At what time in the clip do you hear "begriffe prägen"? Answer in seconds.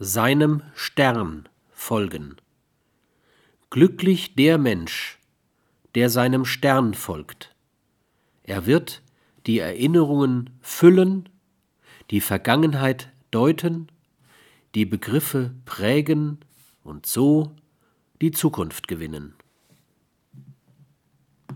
14.84-16.38